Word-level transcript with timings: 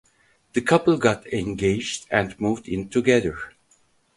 The 0.53 0.61
couple 0.61 0.97
got 0.97 1.27
engaged 1.27 2.07
and 2.09 2.33
moved 2.39 2.67
in 2.67 2.89
together. 2.89 3.37